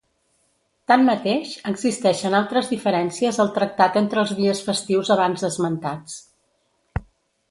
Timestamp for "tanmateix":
0.91-1.51